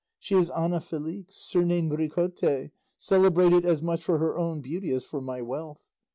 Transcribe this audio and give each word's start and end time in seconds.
She 0.17 0.33
is 0.33 0.49
Ana 0.49 0.81
Felix, 0.81 1.35
surnamed 1.35 1.91
Ricote, 1.91 2.71
celebrated 2.97 3.67
as 3.67 3.83
much 3.83 4.01
for 4.03 4.17
her 4.17 4.35
own 4.35 4.59
beauty 4.59 4.89
as 4.93 5.03
for 5.05 5.21
my 5.21 5.43
wealth. 5.43 5.83